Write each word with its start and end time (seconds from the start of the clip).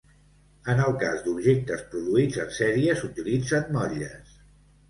En 0.73 0.79
el 0.85 0.95
cas 1.03 1.19
d'objectes 1.25 1.85
produïts 1.91 2.39
en 2.47 2.51
sèrie 2.57 2.99
s'utilitzen 3.03 3.73
motlles. 3.77 4.35